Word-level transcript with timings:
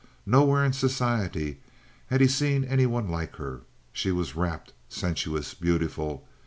Nowhere 0.25 0.65
in 0.65 0.73
society 0.73 1.59
had 2.07 2.21
he 2.21 2.27
seen 2.27 2.63
any 2.63 2.87
one 2.87 3.07
like 3.07 3.35
her. 3.35 3.61
She 3.93 4.11
was 4.11 4.35
rapt, 4.35 4.73
sensuous, 4.89 5.53
beautiful. 5.53 6.27